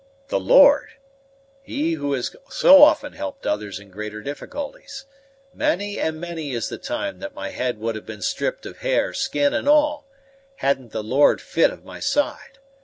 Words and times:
"The 0.29 0.39
Lord! 0.39 0.93
He 1.61 1.91
who 1.93 2.13
has 2.13 2.35
so 2.49 2.81
often 2.81 3.13
helped 3.13 3.45
others 3.45 3.79
in 3.79 3.91
greater 3.91 4.23
difficulties. 4.23 5.05
Many 5.53 5.99
and 5.99 6.19
many 6.19 6.53
is 6.53 6.69
the 6.69 6.79
time 6.79 7.19
that 7.19 7.35
my 7.35 7.49
head 7.51 7.77
would 7.77 7.93
have 7.93 8.07
been 8.07 8.23
stripped 8.23 8.65
of 8.65 8.79
hair, 8.79 9.13
skin, 9.13 9.53
and 9.53 9.69
all, 9.69 10.07
hadn't 10.55 10.91
the 10.91 11.03
Lord 11.03 11.39
fi't 11.39 11.69
of 11.69 11.85
my 11.85 11.99
side. 11.99 12.57